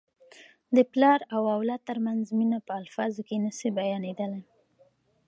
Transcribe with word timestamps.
د 0.75 0.77
پلار 0.91 1.19
او 1.35 1.41
اولاد 1.55 1.81
ترمنځ 1.89 2.23
مینه 2.37 2.59
په 2.67 2.73
الفاظو 2.81 3.21
کي 3.27 3.37
نه 3.45 3.51
سي 3.57 3.69
بیانیدلی. 3.79 4.41